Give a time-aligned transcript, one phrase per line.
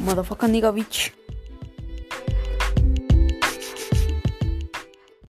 [0.00, 1.12] Motherfucker nigga bitch.